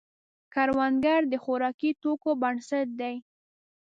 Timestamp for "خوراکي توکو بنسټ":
1.43-2.87